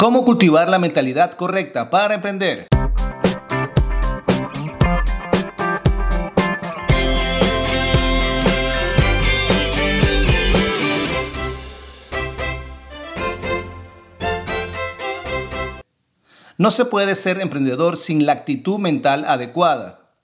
¿Cómo 0.00 0.24
cultivar 0.24 0.70
la 0.70 0.78
mentalidad 0.78 1.34
correcta 1.34 1.90
para 1.90 2.14
emprender? 2.14 2.68
No 16.56 16.70
se 16.70 16.86
puede 16.86 17.14
ser 17.14 17.38
emprendedor 17.42 17.98
sin 17.98 18.24
la 18.24 18.32
actitud 18.32 18.78
mental 18.78 19.26
adecuada. 19.28 20.14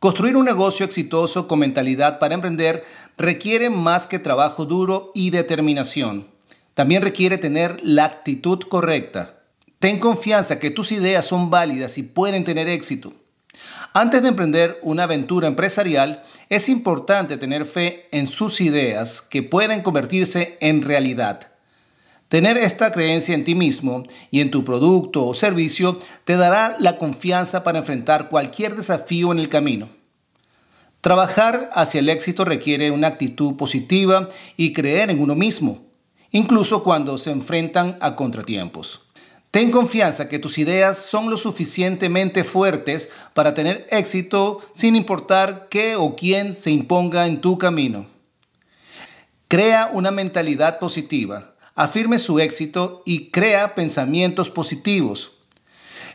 Construir 0.00 0.34
un 0.34 0.46
negocio 0.46 0.86
exitoso 0.86 1.46
con 1.46 1.58
mentalidad 1.58 2.18
para 2.18 2.32
emprender 2.32 2.84
requiere 3.18 3.68
más 3.68 4.06
que 4.06 4.18
trabajo 4.18 4.64
duro 4.64 5.10
y 5.12 5.28
determinación. 5.28 6.33
También 6.74 7.02
requiere 7.02 7.38
tener 7.38 7.78
la 7.82 8.04
actitud 8.04 8.58
correcta. 8.68 9.40
Ten 9.78 9.98
confianza 9.98 10.58
que 10.58 10.70
tus 10.70 10.92
ideas 10.92 11.24
son 11.24 11.50
válidas 11.50 11.98
y 11.98 12.02
pueden 12.02 12.44
tener 12.44 12.68
éxito. 12.68 13.12
Antes 13.92 14.22
de 14.22 14.28
emprender 14.28 14.78
una 14.82 15.04
aventura 15.04 15.46
empresarial, 15.46 16.24
es 16.48 16.68
importante 16.68 17.36
tener 17.36 17.64
fe 17.64 18.08
en 18.10 18.26
sus 18.26 18.60
ideas 18.60 19.22
que 19.22 19.42
pueden 19.42 19.82
convertirse 19.82 20.58
en 20.60 20.82
realidad. 20.82 21.48
Tener 22.28 22.56
esta 22.56 22.90
creencia 22.90 23.34
en 23.34 23.44
ti 23.44 23.54
mismo 23.54 24.02
y 24.32 24.40
en 24.40 24.50
tu 24.50 24.64
producto 24.64 25.24
o 25.24 25.34
servicio 25.34 25.96
te 26.24 26.36
dará 26.36 26.76
la 26.80 26.98
confianza 26.98 27.62
para 27.62 27.78
enfrentar 27.78 28.28
cualquier 28.28 28.74
desafío 28.74 29.30
en 29.30 29.38
el 29.38 29.48
camino. 29.48 29.88
Trabajar 31.00 31.70
hacia 31.74 32.00
el 32.00 32.08
éxito 32.08 32.44
requiere 32.44 32.90
una 32.90 33.08
actitud 33.08 33.54
positiva 33.56 34.28
y 34.56 34.72
creer 34.72 35.10
en 35.10 35.20
uno 35.20 35.36
mismo, 35.36 35.82
incluso 36.34 36.82
cuando 36.82 37.16
se 37.16 37.30
enfrentan 37.30 37.96
a 38.00 38.14
contratiempos. 38.14 39.00
Ten 39.50 39.70
confianza 39.70 40.28
que 40.28 40.38
tus 40.38 40.58
ideas 40.58 40.98
son 40.98 41.30
lo 41.30 41.38
suficientemente 41.38 42.44
fuertes 42.44 43.08
para 43.32 43.54
tener 43.54 43.86
éxito 43.90 44.60
sin 44.74 44.96
importar 44.96 45.68
qué 45.70 45.96
o 45.96 46.14
quién 46.14 46.52
se 46.52 46.70
imponga 46.70 47.26
en 47.26 47.40
tu 47.40 47.56
camino. 47.56 48.06
Crea 49.48 49.88
una 49.92 50.10
mentalidad 50.10 50.78
positiva 50.78 51.54
afirme 51.74 52.18
su 52.18 52.38
éxito 52.38 53.02
y 53.04 53.30
crea 53.30 53.74
pensamientos 53.74 54.50
positivos. 54.50 55.32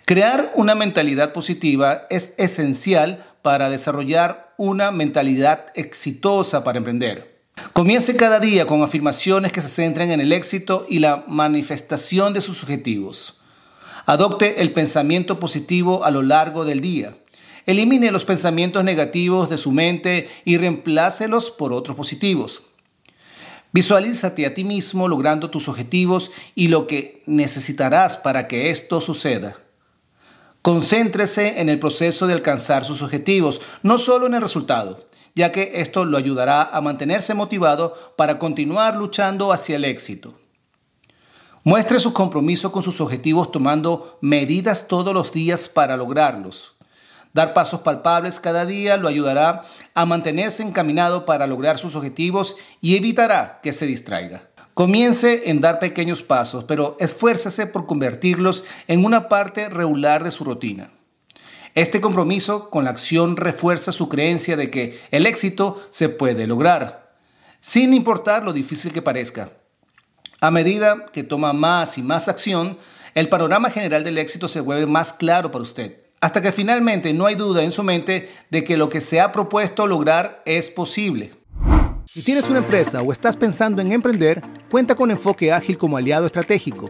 Crear 0.06 0.52
una 0.56 0.76
mentalidad 0.76 1.34
positiva 1.34 2.08
es 2.10 2.34
esencial 2.38 3.24
para 3.42 3.70
desarrollar 3.70 4.54
una 4.58 4.92
mentalidad 4.92 5.68
exitosa 5.76 6.64
para 6.64 6.78
emprender. 6.78 7.39
Comience 7.74 8.16
cada 8.16 8.40
día 8.40 8.66
con 8.66 8.82
afirmaciones 8.84 9.52
que 9.52 9.62
se 9.62 9.70
centren 9.70 10.12
en 10.12 10.22
el 10.22 10.32
éxito 10.32 10.86
y 10.90 11.00
la 11.00 11.24
manifestación 11.28 12.34
de 12.34 12.42
sus 12.42 12.64
objetivos. 12.64 13.40
Adopte 14.06 14.62
el 14.62 14.74
pensamiento 14.74 15.40
positivo 15.40 16.04
a 16.04 16.12
lo 16.12 16.22
largo 16.24 16.66
del 16.66 16.82
día. 16.82 17.18
Elimine 17.66 18.12
los 18.12 18.26
pensamientos 18.26 18.84
negativos 18.84 19.50
de 19.50 19.58
su 19.58 19.72
mente 19.72 20.30
y 20.46 20.58
reemplácelos 20.58 21.52
por 21.52 21.74
otros 21.74 21.96
positivos. 21.96 22.64
Visualízate 23.72 24.48
a 24.48 24.54
ti 24.56 24.64
mismo 24.64 25.08
logrando 25.08 25.52
tus 25.52 25.68
objetivos 25.68 26.32
y 26.56 26.70
lo 26.70 26.88
que 26.88 27.22
necesitarás 27.28 28.18
para 28.18 28.48
que 28.48 28.72
esto 28.72 29.00
suceda. 29.00 29.56
Concéntrese 30.64 31.62
en 31.62 31.70
el 31.70 31.80
proceso 31.80 32.26
de 32.26 32.34
alcanzar 32.34 32.84
sus 32.84 33.02
objetivos, 33.02 33.62
no 33.84 34.00
solo 34.00 34.26
en 34.26 34.34
el 34.34 34.42
resultado, 34.42 35.06
ya 35.36 35.52
que 35.52 35.82
esto 35.82 36.06
lo 36.06 36.18
ayudará 36.18 36.64
a 36.64 36.82
mantenerse 36.82 37.34
motivado 37.34 37.94
para 38.16 38.40
continuar 38.40 38.96
luchando 38.96 39.52
hacia 39.52 39.76
el 39.76 39.86
éxito. 39.86 40.34
Muestre 41.64 42.00
su 42.00 42.14
compromiso 42.14 42.72
con 42.72 42.84
sus 42.84 43.02
objetivos 43.02 43.52
tomando 43.52 44.18
medidas 44.22 44.88
todos 44.88 45.14
los 45.14 45.32
días 45.32 45.68
para 45.68 45.98
lograrlos. 45.98 46.76
Dar 47.34 47.54
pasos 47.54 47.82
palpables 47.82 48.40
cada 48.40 48.66
día 48.66 48.98
lo 48.98 49.08
ayudará 49.08 49.64
a 49.94 50.06
mantenerse 50.06 50.64
encaminado 50.64 51.26
para 51.26 51.48
lograr 51.48 51.78
sus 51.78 51.96
objetivos 51.96 52.56
y 52.82 52.96
evitará 52.96 53.60
que 53.62 53.74
se 53.74 53.86
distraiga. 53.86 54.50
Comience 54.74 55.50
en 55.50 55.60
dar 55.60 55.78
pequeños 55.80 56.24
pasos, 56.24 56.64
pero 56.64 56.96
esfuércese 57.00 57.68
por 57.68 57.86
convertirlos 57.86 58.64
en 58.88 59.04
una 59.04 59.28
parte 59.28 59.68
regular 59.68 60.24
de 60.24 60.32
su 60.32 60.46
rutina. 60.46 60.92
Este 61.76 62.02
compromiso 62.02 62.70
con 62.70 62.84
la 62.84 62.90
acción 62.90 63.38
refuerza 63.38 63.92
su 63.92 64.10
creencia 64.10 64.58
de 64.58 64.70
que 64.70 65.00
el 65.12 65.26
éxito 65.26 65.82
se 65.90 66.10
puede 66.10 66.48
lograr, 66.48 67.16
sin 67.62 67.94
importar 67.94 68.44
lo 68.44 68.54
difícil 68.54 68.92
que 68.92 69.02
parezca. 69.02 69.52
A 70.42 70.52
medida 70.52 71.06
que 71.12 71.24
toma 71.24 71.54
más 71.54 71.98
y 71.98 72.02
más 72.02 72.28
acción, 72.28 72.78
el 73.16 73.30
panorama 73.30 73.70
general 73.70 74.04
del 74.04 74.18
éxito 74.18 74.48
se 74.48 74.62
vuelve 74.62 74.86
más 74.86 75.14
claro 75.14 75.52
para 75.52 75.64
usted 75.64 76.10
hasta 76.22 76.42
que 76.42 76.52
finalmente 76.52 77.14
no 77.14 77.26
hay 77.26 77.36
duda 77.36 77.64
en 77.64 77.72
su 77.72 77.84
mente 77.84 78.30
de 78.50 78.64
que 78.64 78.78
lo 78.78 78.90
que 78.90 79.02
se 79.02 79.22
ha 79.22 79.32
propuesto 79.32 79.88
lograr 79.88 80.42
es 80.46 80.72
posible. 80.72 81.32
Si 82.06 82.24
tienes 82.24 82.50
una 82.50 82.60
empresa 82.60 83.02
o 83.02 83.12
estás 83.12 83.38
pensando 83.38 83.82
en 83.82 83.92
emprender, 83.92 84.42
cuenta 84.70 84.96
con 84.96 85.12
Enfoque 85.12 85.52
Ágil 85.52 85.78
como 85.78 85.96
aliado 85.96 86.26
estratégico. 86.26 86.90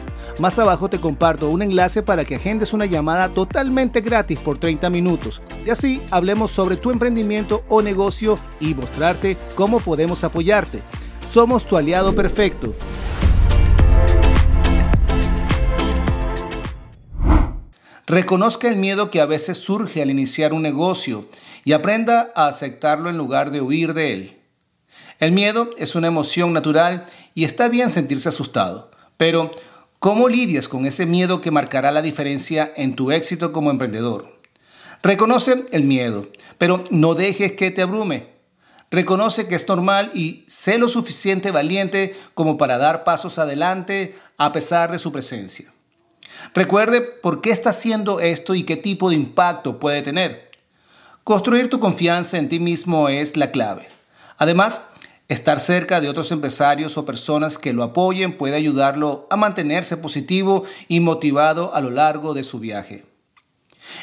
Más 0.41 0.57
abajo 0.57 0.89
te 0.89 0.99
comparto 0.99 1.49
un 1.49 1.61
enlace 1.61 2.01
para 2.01 2.25
que 2.25 2.33
agendes 2.33 2.73
una 2.73 2.87
llamada 2.87 3.29
totalmente 3.29 4.01
gratis 4.01 4.39
por 4.39 4.57
30 4.57 4.89
minutos. 4.89 5.39
Y 5.63 5.69
así 5.69 6.01
hablemos 6.09 6.49
sobre 6.49 6.77
tu 6.77 6.89
emprendimiento 6.89 7.63
o 7.69 7.83
negocio 7.83 8.39
y 8.59 8.73
mostrarte 8.73 9.37
cómo 9.53 9.79
podemos 9.79 10.23
apoyarte. 10.23 10.81
Somos 11.31 11.63
tu 11.63 11.77
aliado 11.77 12.15
perfecto. 12.15 12.73
Reconozca 18.07 18.67
el 18.67 18.77
miedo 18.77 19.11
que 19.11 19.21
a 19.21 19.27
veces 19.27 19.59
surge 19.59 20.01
al 20.01 20.09
iniciar 20.09 20.53
un 20.53 20.63
negocio 20.63 21.27
y 21.65 21.73
aprenda 21.73 22.31
a 22.35 22.47
aceptarlo 22.47 23.11
en 23.11 23.17
lugar 23.19 23.51
de 23.51 23.61
huir 23.61 23.93
de 23.93 24.13
él. 24.13 24.41
El 25.19 25.33
miedo 25.33 25.69
es 25.77 25.93
una 25.93 26.07
emoción 26.07 26.51
natural 26.51 27.05
y 27.35 27.43
está 27.43 27.69
bien 27.69 27.91
sentirse 27.91 28.29
asustado, 28.29 28.89
pero 29.17 29.51
¿cómo 30.01 30.29
lidias 30.29 30.67
con 30.67 30.87
ese 30.87 31.05
miedo 31.05 31.41
que 31.41 31.51
marcará 31.51 31.91
la 31.91 32.01
diferencia 32.01 32.73
en 32.75 32.95
tu 32.95 33.11
éxito 33.11 33.53
como 33.53 33.69
emprendedor? 33.69 34.41
Reconoce 35.03 35.63
el 35.71 35.83
miedo, 35.83 36.27
pero 36.57 36.83
no 36.89 37.13
dejes 37.13 37.51
que 37.51 37.69
te 37.69 37.83
abrume. 37.83 38.29
Reconoce 38.89 39.47
que 39.47 39.53
es 39.53 39.67
normal 39.67 40.09
y 40.15 40.43
sé 40.47 40.79
lo 40.79 40.87
suficiente 40.87 41.51
valiente 41.51 42.15
como 42.33 42.57
para 42.57 42.79
dar 42.79 43.03
pasos 43.03 43.37
adelante 43.37 44.15
a 44.37 44.51
pesar 44.51 44.91
de 44.91 44.97
su 44.97 45.11
presencia. 45.11 45.71
Recuerde 46.55 47.01
por 47.01 47.41
qué 47.41 47.51
está 47.51 47.69
haciendo 47.69 48.21
esto 48.21 48.55
y 48.55 48.63
qué 48.63 48.77
tipo 48.77 49.11
de 49.11 49.15
impacto 49.15 49.79
puede 49.79 50.01
tener. 50.01 50.49
Construir 51.23 51.69
tu 51.69 51.79
confianza 51.79 52.39
en 52.39 52.49
ti 52.49 52.59
mismo 52.59 53.07
es 53.07 53.37
la 53.37 53.51
clave. 53.51 53.87
Además, 54.39 54.81
Estar 55.31 55.61
cerca 55.61 56.01
de 56.01 56.09
otros 56.09 56.29
empresarios 56.33 56.97
o 56.97 57.05
personas 57.05 57.57
que 57.57 57.71
lo 57.71 57.83
apoyen 57.83 58.35
puede 58.35 58.57
ayudarlo 58.57 59.27
a 59.29 59.37
mantenerse 59.37 59.95
positivo 59.95 60.65
y 60.89 60.99
motivado 60.99 61.73
a 61.73 61.79
lo 61.79 61.89
largo 61.89 62.33
de 62.33 62.43
su 62.43 62.59
viaje. 62.59 63.05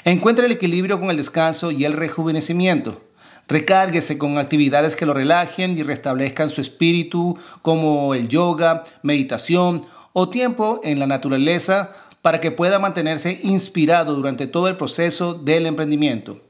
Encuentre 0.06 0.47
el 0.47 0.53
equilibrio 0.53 0.99
con 0.99 1.11
el 1.11 1.19
descanso 1.19 1.71
y 1.71 1.84
el 1.84 1.93
rejuvenecimiento. 1.93 3.03
Recárguese 3.47 4.16
con 4.16 4.39
actividades 4.39 4.97
que 4.97 5.04
lo 5.04 5.13
relajen 5.13 5.77
y 5.77 5.83
restablezcan 5.83 6.48
su 6.48 6.63
espíritu, 6.63 7.36
como 7.60 8.15
el 8.15 8.28
yoga, 8.28 8.84
meditación 9.03 9.84
o 10.15 10.31
tiempo 10.31 10.81
en 10.83 10.98
la 10.98 11.07
naturaleza, 11.07 11.92
para 12.22 12.41
que 12.41 12.53
pueda 12.53 12.78
mantenerse 12.78 13.39
inspirado 13.42 14.15
durante 14.15 14.47
todo 14.47 14.66
el 14.66 14.78
proceso 14.78 15.34
del 15.34 15.66
emprendimiento. 15.66 16.47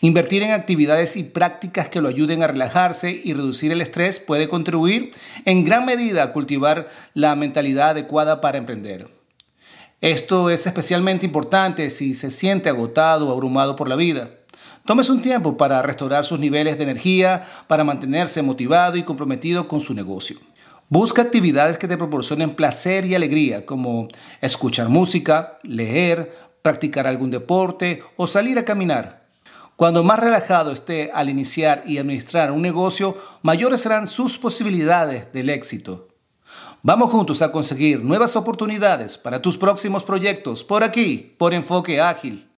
Invertir 0.00 0.42
en 0.42 0.52
actividades 0.52 1.16
y 1.16 1.24
prácticas 1.24 1.88
que 1.88 2.00
lo 2.00 2.08
ayuden 2.08 2.42
a 2.42 2.46
relajarse 2.46 3.20
y 3.24 3.32
reducir 3.32 3.72
el 3.72 3.80
estrés 3.80 4.20
puede 4.20 4.48
contribuir 4.48 5.12
en 5.44 5.64
gran 5.64 5.84
medida 5.84 6.22
a 6.22 6.32
cultivar 6.32 6.88
la 7.14 7.34
mentalidad 7.36 7.90
adecuada 7.90 8.40
para 8.40 8.58
emprender. 8.58 9.08
Esto 10.00 10.50
es 10.50 10.66
especialmente 10.66 11.24
importante 11.24 11.88
si 11.88 12.14
se 12.14 12.30
siente 12.30 12.68
agotado 12.68 13.28
o 13.28 13.32
abrumado 13.32 13.74
por 13.74 13.88
la 13.88 13.96
vida. 13.96 14.30
Tómese 14.84 15.12
un 15.12 15.22
tiempo 15.22 15.56
para 15.56 15.80
restaurar 15.80 16.26
sus 16.26 16.38
niveles 16.38 16.76
de 16.76 16.84
energía, 16.84 17.42
para 17.66 17.84
mantenerse 17.84 18.42
motivado 18.42 18.98
y 18.98 19.02
comprometido 19.02 19.66
con 19.66 19.80
su 19.80 19.94
negocio. 19.94 20.36
Busca 20.90 21.22
actividades 21.22 21.78
que 21.78 21.88
te 21.88 21.96
proporcionen 21.96 22.54
placer 22.54 23.06
y 23.06 23.14
alegría, 23.14 23.64
como 23.64 24.08
escuchar 24.42 24.90
música, 24.90 25.58
leer, 25.62 26.34
practicar 26.60 27.06
algún 27.06 27.30
deporte 27.30 28.02
o 28.16 28.26
salir 28.26 28.58
a 28.58 28.64
caminar. 28.66 29.23
Cuando 29.76 30.04
más 30.04 30.20
relajado 30.20 30.70
esté 30.70 31.10
al 31.12 31.28
iniciar 31.28 31.82
y 31.84 31.98
administrar 31.98 32.52
un 32.52 32.62
negocio, 32.62 33.16
mayores 33.42 33.80
serán 33.80 34.06
sus 34.06 34.38
posibilidades 34.38 35.32
del 35.32 35.50
éxito. 35.50 36.08
Vamos 36.82 37.10
juntos 37.10 37.42
a 37.42 37.50
conseguir 37.50 38.04
nuevas 38.04 38.36
oportunidades 38.36 39.18
para 39.18 39.42
tus 39.42 39.58
próximos 39.58 40.04
proyectos 40.04 40.62
por 40.62 40.84
aquí, 40.84 41.34
por 41.38 41.54
Enfoque 41.54 42.00
Ágil. 42.00 42.53